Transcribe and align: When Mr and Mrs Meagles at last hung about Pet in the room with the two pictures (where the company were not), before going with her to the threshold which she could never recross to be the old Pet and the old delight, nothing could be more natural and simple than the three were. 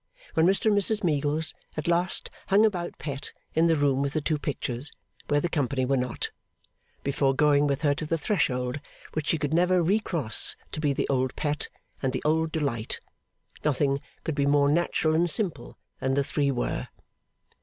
When 0.33 0.47
Mr 0.47 0.65
and 0.65 0.75
Mrs 0.75 1.03
Meagles 1.03 1.53
at 1.77 1.87
last 1.87 2.31
hung 2.47 2.65
about 2.65 2.97
Pet 2.97 3.33
in 3.53 3.67
the 3.67 3.75
room 3.75 4.01
with 4.01 4.13
the 4.13 4.19
two 4.19 4.39
pictures 4.39 4.91
(where 5.27 5.39
the 5.39 5.47
company 5.47 5.85
were 5.85 5.95
not), 5.95 6.31
before 7.03 7.35
going 7.35 7.67
with 7.67 7.83
her 7.83 7.93
to 7.93 8.07
the 8.07 8.17
threshold 8.17 8.79
which 9.13 9.27
she 9.27 9.37
could 9.37 9.53
never 9.53 9.83
recross 9.83 10.55
to 10.71 10.79
be 10.79 10.91
the 10.91 11.07
old 11.07 11.35
Pet 11.35 11.69
and 12.01 12.13
the 12.13 12.23
old 12.25 12.51
delight, 12.51 12.99
nothing 13.63 14.01
could 14.23 14.33
be 14.33 14.47
more 14.47 14.69
natural 14.69 15.13
and 15.13 15.29
simple 15.29 15.77
than 15.99 16.15
the 16.15 16.23
three 16.23 16.49
were. 16.49 16.87